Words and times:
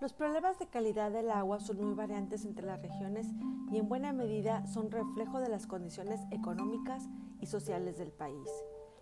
Los 0.00 0.14
problemas 0.14 0.58
de 0.58 0.66
calidad 0.66 1.10
del 1.10 1.30
agua 1.30 1.60
son 1.60 1.76
muy 1.76 1.92
variantes 1.92 2.46
entre 2.46 2.64
las 2.64 2.80
regiones 2.80 3.26
y 3.70 3.76
en 3.76 3.86
buena 3.86 4.14
medida 4.14 4.66
son 4.66 4.90
reflejo 4.90 5.40
de 5.40 5.50
las 5.50 5.66
condiciones 5.66 6.22
económicas 6.30 7.06
y 7.38 7.44
sociales 7.44 7.98
del 7.98 8.10
país. 8.10 8.48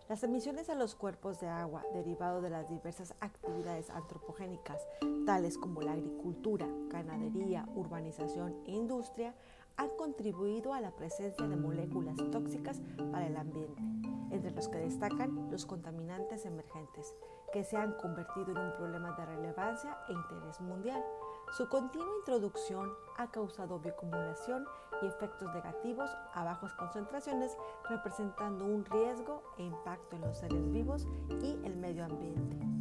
Las 0.08 0.24
emisiones 0.24 0.68
a 0.70 0.74
los 0.74 0.96
cuerpos 0.96 1.38
de 1.38 1.46
agua 1.46 1.84
derivado 1.94 2.40
de 2.40 2.50
las 2.50 2.68
diversas 2.68 3.14
actividades 3.20 3.90
antropogénicas, 3.90 4.82
tales 5.24 5.56
como 5.56 5.82
la 5.82 5.92
agricultura, 5.92 6.66
ganadería, 6.88 7.68
urbanización 7.76 8.56
e 8.66 8.72
industria, 8.72 9.36
han 9.76 9.90
contribuido 9.90 10.74
a 10.74 10.80
la 10.80 10.90
presencia 10.90 11.46
de 11.46 11.54
moléculas 11.54 12.16
tóxicas 12.32 12.80
para 13.12 13.28
el 13.28 13.36
ambiente, 13.36 13.80
entre 14.30 14.50
los 14.50 14.68
que 14.68 14.78
destacan 14.78 15.50
los 15.50 15.66
contaminantes 15.66 16.44
emergentes, 16.44 17.14
que 17.52 17.64
se 17.64 17.76
han 17.76 17.92
convertido 17.94 18.52
en 18.52 18.58
un 18.58 18.72
problema 18.72 19.12
de 19.12 19.26
relevancia 19.26 19.96
e 20.08 20.12
interés 20.12 20.60
mundial. 20.60 21.02
Su 21.56 21.68
continua 21.68 22.18
introducción 22.18 22.92
ha 23.16 23.30
causado 23.30 23.78
bioacumulación 23.78 24.66
y 25.02 25.06
efectos 25.06 25.52
negativos 25.54 26.10
a 26.34 26.44
bajas 26.44 26.74
concentraciones, 26.74 27.56
representando 27.88 28.64
un 28.64 28.84
riesgo 28.84 29.42
e 29.56 29.62
impacto 29.62 30.16
en 30.16 30.22
los 30.22 30.38
seres 30.38 30.70
vivos 30.70 31.06
y 31.40 31.58
el 31.64 31.76
medio 31.76 32.04
ambiente. 32.04 32.77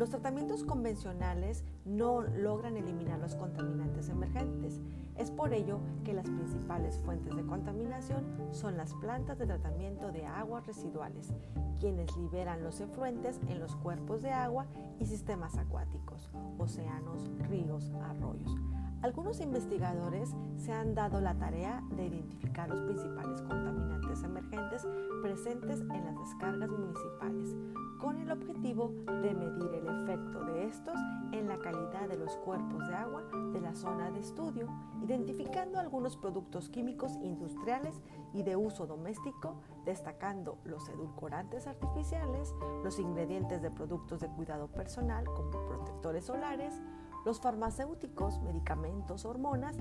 Los 0.00 0.08
tratamientos 0.08 0.64
convencionales 0.64 1.62
no 1.84 2.22
logran 2.22 2.78
eliminar 2.78 3.18
los 3.18 3.34
contaminantes 3.34 4.08
emergentes. 4.08 4.80
Es 5.18 5.30
por 5.30 5.52
ello 5.52 5.78
que 6.04 6.14
las 6.14 6.24
principales 6.24 6.96
fuentes 7.04 7.36
de 7.36 7.44
contaminación 7.44 8.24
son 8.50 8.78
las 8.78 8.94
plantas 8.94 9.38
de 9.38 9.44
tratamiento 9.44 10.10
de 10.10 10.24
aguas 10.24 10.66
residuales, 10.66 11.34
quienes 11.80 12.16
liberan 12.16 12.64
los 12.64 12.80
efluentes 12.80 13.40
en 13.48 13.60
los 13.60 13.76
cuerpos 13.76 14.22
de 14.22 14.30
agua 14.30 14.64
y 14.98 15.04
sistemas 15.04 15.58
acuáticos, 15.58 16.30
océanos, 16.56 17.30
ríos, 17.50 17.92
arroyos. 18.02 18.56
Algunos 19.02 19.40
investigadores 19.40 20.36
se 20.58 20.72
han 20.72 20.94
dado 20.94 21.22
la 21.22 21.34
tarea 21.34 21.82
de 21.96 22.04
identificar 22.04 22.68
los 22.68 22.82
principales 22.82 23.40
contaminantes 23.40 24.22
emergentes 24.22 24.86
presentes 25.22 25.80
en 25.80 26.04
las 26.04 26.18
descargas 26.18 26.68
municipales, 26.68 27.56
con 27.98 28.18
el 28.18 28.30
objetivo 28.30 28.92
de 29.06 29.32
medir 29.32 29.72
el 29.72 29.88
efecto 29.88 30.44
de 30.44 30.66
estos 30.66 30.94
en 31.32 31.48
la 31.48 31.58
calidad 31.58 32.08
de 32.08 32.18
los 32.18 32.36
cuerpos 32.38 32.86
de 32.88 32.94
agua 32.94 33.22
de 33.54 33.60
la 33.62 33.74
zona 33.74 34.10
de 34.10 34.20
estudio, 34.20 34.68
identificando 35.02 35.78
algunos 35.78 36.18
productos 36.18 36.68
químicos 36.68 37.16
industriales 37.22 38.02
y 38.34 38.42
de 38.42 38.56
uso 38.56 38.86
doméstico, 38.86 39.62
destacando 39.86 40.58
los 40.64 40.86
edulcorantes 40.90 41.66
artificiales, 41.66 42.54
los 42.84 42.98
ingredientes 42.98 43.62
de 43.62 43.70
productos 43.70 44.20
de 44.20 44.28
cuidado 44.28 44.68
personal 44.68 45.24
como 45.24 45.66
protectores 45.66 46.26
solares, 46.26 46.82
los 47.24 47.40
farmacéuticos, 47.40 48.40
medicamentos, 48.42 49.24
hormonas, 49.24 49.76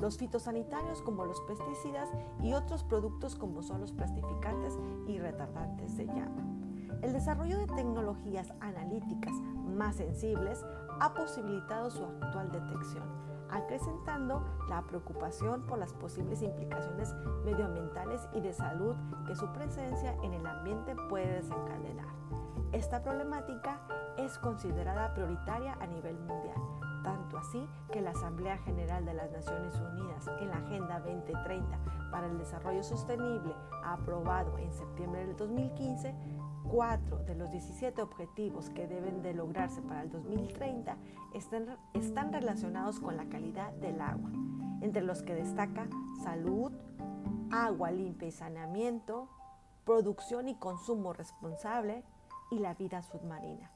los 0.00 0.18
fitosanitarios 0.18 1.00
como 1.02 1.24
los 1.24 1.40
pesticidas 1.42 2.10
y 2.42 2.54
otros 2.54 2.82
productos 2.82 3.36
como 3.36 3.62
son 3.62 3.80
los 3.80 3.92
plastificantes 3.92 4.76
y 5.06 5.18
retardantes 5.18 5.96
de 5.96 6.06
llama. 6.06 6.42
El 7.02 7.12
desarrollo 7.12 7.58
de 7.58 7.66
tecnologías 7.66 8.52
analíticas 8.60 9.34
más 9.76 9.96
sensibles 9.96 10.64
ha 11.00 11.14
posibilitado 11.14 11.90
su 11.90 12.04
actual 12.04 12.50
detección, 12.52 13.04
acrecentando 13.50 14.44
la 14.68 14.82
preocupación 14.86 15.66
por 15.66 15.78
las 15.78 15.92
posibles 15.94 16.42
implicaciones 16.42 17.14
medioambientales 17.44 18.28
y 18.34 18.40
de 18.40 18.52
salud 18.52 18.94
que 19.26 19.34
su 19.34 19.46
presencia 19.52 20.16
en 20.22 20.34
el 20.34 20.46
ambiente 20.46 20.94
puede 21.08 21.34
desencadenar. 21.34 22.06
Esta 22.72 23.02
problemática 23.02 23.80
es 24.24 24.38
considerada 24.38 25.14
prioritaria 25.14 25.76
a 25.80 25.86
nivel 25.86 26.16
mundial, 26.18 26.56
tanto 27.02 27.38
así 27.38 27.66
que 27.90 28.00
la 28.00 28.10
Asamblea 28.10 28.56
General 28.58 29.04
de 29.04 29.14
las 29.14 29.30
Naciones 29.32 29.74
Unidas 29.80 30.28
en 30.40 30.48
la 30.48 30.58
Agenda 30.58 31.00
2030 31.00 31.78
para 32.10 32.28
el 32.28 32.38
Desarrollo 32.38 32.82
Sostenible, 32.84 33.54
aprobado 33.84 34.58
en 34.58 34.72
septiembre 34.72 35.26
del 35.26 35.36
2015, 35.36 36.14
cuatro 36.70 37.18
de 37.24 37.34
los 37.34 37.50
17 37.50 38.00
objetivos 38.00 38.70
que 38.70 38.86
deben 38.86 39.22
de 39.22 39.34
lograrse 39.34 39.82
para 39.82 40.02
el 40.02 40.10
2030 40.10 40.96
están, 41.34 41.76
están 41.94 42.32
relacionados 42.32 43.00
con 43.00 43.16
la 43.16 43.24
calidad 43.24 43.72
del 43.72 44.00
agua, 44.00 44.30
entre 44.80 45.02
los 45.02 45.22
que 45.22 45.34
destaca 45.34 45.88
salud, 46.22 46.70
agua 47.50 47.90
limpia 47.90 48.28
y 48.28 48.32
saneamiento, 48.32 49.28
producción 49.84 50.48
y 50.48 50.54
consumo 50.54 51.12
responsable 51.12 52.04
y 52.52 52.60
la 52.60 52.74
vida 52.74 53.02
submarina 53.02 53.70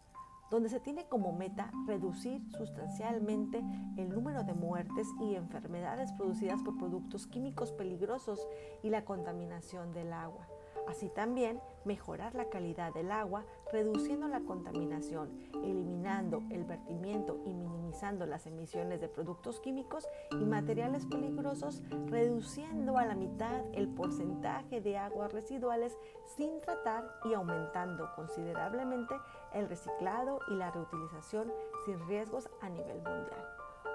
donde 0.50 0.68
se 0.68 0.80
tiene 0.80 1.06
como 1.08 1.32
meta 1.32 1.70
reducir 1.86 2.42
sustancialmente 2.52 3.62
el 3.96 4.08
número 4.10 4.44
de 4.44 4.54
muertes 4.54 5.08
y 5.20 5.34
enfermedades 5.34 6.12
producidas 6.12 6.62
por 6.62 6.76
productos 6.76 7.26
químicos 7.26 7.72
peligrosos 7.72 8.46
y 8.82 8.90
la 8.90 9.04
contaminación 9.04 9.92
del 9.92 10.12
agua. 10.12 10.46
Así 10.86 11.08
también 11.08 11.60
mejorar 11.84 12.34
la 12.34 12.48
calidad 12.48 12.94
del 12.94 13.10
agua, 13.10 13.44
reduciendo 13.72 14.28
la 14.28 14.40
contaminación, 14.40 15.36
eliminando 15.54 16.42
el 16.50 16.64
vertimiento 16.64 17.40
y 17.44 17.52
minimizando 17.52 18.24
las 18.24 18.46
emisiones 18.46 19.00
de 19.00 19.08
productos 19.08 19.60
químicos 19.60 20.08
y 20.30 20.44
materiales 20.44 21.06
peligrosos, 21.06 21.82
reduciendo 22.06 22.98
a 22.98 23.04
la 23.04 23.16
mitad 23.16 23.64
el 23.72 23.88
porcentaje 23.88 24.80
de 24.80 24.96
aguas 24.96 25.32
residuales 25.32 25.96
sin 26.36 26.60
tratar 26.60 27.04
y 27.24 27.34
aumentando 27.34 28.08
considerablemente 28.14 29.16
el 29.54 29.68
reciclado 29.68 30.40
y 30.48 30.54
la 30.54 30.70
reutilización 30.70 31.52
sin 31.84 32.06
riesgos 32.06 32.48
a 32.60 32.68
nivel 32.68 32.96
mundial. 32.96 33.46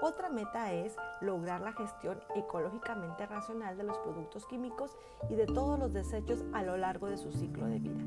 Otra 0.04 0.30
meta 0.30 0.74
es 0.74 0.96
lograr 1.22 1.62
la 1.62 1.74
gestión 1.74 2.20
ecológicamente 2.36 3.28
racional 3.28 3.78
de 3.78 3.84
los 3.84 4.00
productos 4.00 4.48
químicos 4.48 4.98
y 5.30 5.36
de 5.36 5.46
todos 5.46 5.78
los 5.78 5.94
desechos 5.94 6.44
a 6.54 6.64
lo 6.64 6.76
largo 6.76 7.08
de 7.08 7.18
su 7.18 7.32
ciclo 7.32 7.68
de 7.68 7.78
vida, 7.78 8.02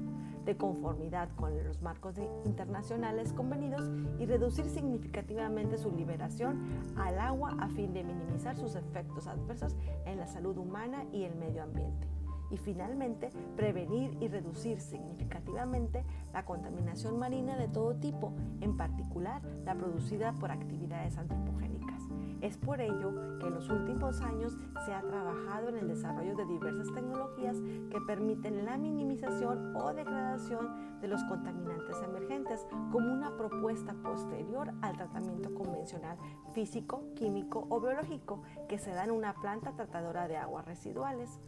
de 0.44 0.56
conformidad 0.56 1.28
con 1.36 1.62
los 1.62 1.80
marcos 1.82 2.16
internacionales 2.44 3.32
convenidos 3.32 3.88
y 4.18 4.26
reducir 4.26 4.68
significativamente 4.68 5.78
su 5.78 5.92
liberación 5.92 6.64
al 6.96 7.20
agua 7.20 7.54
a 7.60 7.68
fin 7.68 7.94
de 7.94 8.02
minimizar 8.02 8.56
sus 8.56 8.74
efectos 8.74 9.28
adversos 9.28 9.76
en 10.04 10.18
la 10.18 10.26
salud 10.26 10.58
humana 10.58 11.04
y 11.12 11.22
el 11.22 11.36
medio 11.36 11.62
ambiente 11.62 12.13
y 12.50 12.56
finalmente 12.56 13.30
prevenir 13.56 14.16
y 14.20 14.28
reducir 14.28 14.80
significativamente 14.80 16.04
la 16.32 16.44
contaminación 16.44 17.18
marina 17.18 17.56
de 17.56 17.68
todo 17.68 17.94
tipo, 17.96 18.32
en 18.60 18.76
particular 18.76 19.42
la 19.64 19.74
producida 19.74 20.32
por 20.34 20.50
actividades 20.50 21.18
antropogénicas. 21.18 22.02
Es 22.40 22.58
por 22.58 22.80
ello 22.80 23.38
que 23.38 23.46
en 23.46 23.54
los 23.54 23.70
últimos 23.70 24.20
años 24.20 24.58
se 24.84 24.92
ha 24.92 25.00
trabajado 25.00 25.68
en 25.68 25.78
el 25.78 25.88
desarrollo 25.88 26.36
de 26.36 26.44
diversas 26.44 26.92
tecnologías 26.92 27.56
que 27.90 28.00
permiten 28.06 28.66
la 28.66 28.76
minimización 28.76 29.74
o 29.74 29.94
degradación 29.94 31.00
de 31.00 31.08
los 31.08 31.24
contaminantes 31.24 31.96
emergentes 32.02 32.66
como 32.92 33.12
una 33.12 33.34
propuesta 33.36 33.94
posterior 33.94 34.72
al 34.82 34.96
tratamiento 34.96 35.54
convencional 35.54 36.18
físico, 36.52 37.04
químico 37.14 37.66
o 37.70 37.80
biológico 37.80 38.42
que 38.68 38.78
se 38.78 38.90
da 38.90 39.04
en 39.04 39.10
una 39.10 39.34
planta 39.34 39.72
tratadora 39.72 40.28
de 40.28 40.36
aguas 40.36 40.66
residuales. 40.66 41.40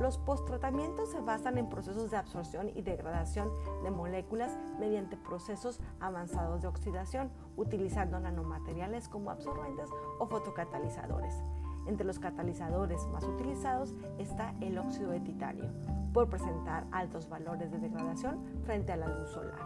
Los 0.00 0.18
posttratamientos 0.18 1.10
se 1.10 1.20
basan 1.20 1.58
en 1.58 1.68
procesos 1.68 2.10
de 2.10 2.16
absorción 2.16 2.68
y 2.68 2.82
degradación 2.82 3.50
de 3.82 3.90
moléculas 3.90 4.56
mediante 4.78 5.16
procesos 5.16 5.80
avanzados 6.00 6.62
de 6.62 6.68
oxidación, 6.68 7.30
utilizando 7.56 8.20
nanomateriales 8.20 9.08
como 9.08 9.30
absorbentes 9.30 9.90
o 10.18 10.26
fotocatalizadores. 10.26 11.34
Entre 11.86 12.06
los 12.06 12.18
catalizadores 12.18 13.06
más 13.08 13.24
utilizados 13.24 13.94
está 14.18 14.54
el 14.60 14.78
óxido 14.78 15.10
de 15.10 15.20
titanio, 15.20 15.70
por 16.12 16.28
presentar 16.28 16.86
altos 16.92 17.28
valores 17.28 17.70
de 17.70 17.78
degradación 17.78 18.38
frente 18.64 18.92
a 18.92 18.96
la 18.96 19.08
luz 19.08 19.30
solar. 19.30 19.58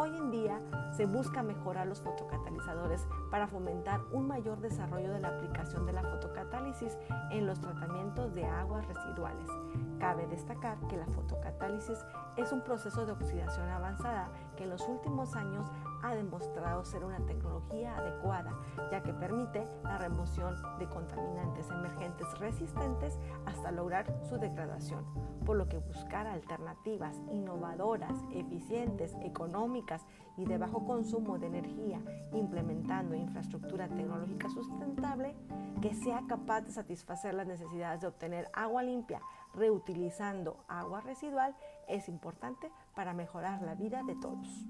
Hoy 0.00 0.16
en 0.16 0.30
día 0.30 0.60
se 0.96 1.06
busca 1.06 1.42
mejorar 1.42 1.88
los 1.88 2.00
fotocatalizadores 2.00 3.04
para 3.32 3.48
fomentar 3.48 4.00
un 4.12 4.28
mayor 4.28 4.60
desarrollo 4.60 5.12
de 5.12 5.18
la 5.18 5.26
aplicación 5.26 5.86
de 5.86 5.92
la 5.92 6.04
fotocatálisis 6.04 6.96
en 7.32 7.48
los 7.48 7.60
tratamientos 7.60 8.32
de 8.32 8.44
aguas 8.44 8.86
residuales. 8.86 9.48
Cabe 9.98 10.26
destacar 10.26 10.78
que 10.88 10.96
la 10.96 11.06
fotocatálisis 11.06 11.98
es 12.36 12.52
un 12.52 12.62
proceso 12.62 13.04
de 13.04 13.12
oxidación 13.12 13.68
avanzada 13.68 14.30
que 14.56 14.64
en 14.64 14.70
los 14.70 14.86
últimos 14.88 15.34
años 15.34 15.68
ha 16.02 16.14
demostrado 16.14 16.84
ser 16.84 17.04
una 17.04 17.18
tecnología 17.26 17.96
adecuada, 17.96 18.52
ya 18.92 19.02
que 19.02 19.12
permite 19.12 19.66
la 19.82 19.98
remoción 19.98 20.54
de 20.78 20.88
contaminantes 20.88 21.68
emergentes 21.70 22.26
resistentes 22.38 23.18
hasta 23.46 23.72
lograr 23.72 24.06
su 24.28 24.38
degradación, 24.38 25.04
por 25.44 25.56
lo 25.56 25.68
que 25.68 25.78
buscar 25.78 26.28
alternativas 26.28 27.16
innovadoras, 27.32 28.14
eficientes, 28.32 29.16
económicas 29.22 30.06
y 30.36 30.44
de 30.44 30.58
bajo 30.58 30.84
consumo 30.84 31.38
de 31.38 31.48
energía, 31.48 32.00
implementando 32.32 33.16
infraestructura 33.16 33.88
tecnológica 33.88 34.48
sustentable 34.48 35.34
que 35.80 35.94
sea 35.94 36.22
capaz 36.28 36.62
de 36.62 36.72
satisfacer 36.72 37.34
las 37.34 37.46
necesidades 37.46 38.00
de 38.00 38.08
obtener 38.08 38.48
agua 38.52 38.82
limpia, 38.82 39.20
reutilizando 39.58 40.64
agua 40.68 41.00
residual, 41.00 41.56
es 41.88 42.08
importante 42.08 42.70
para 42.94 43.12
mejorar 43.12 43.62
la 43.62 43.74
vida 43.74 44.02
de 44.04 44.14
todos. 44.16 44.66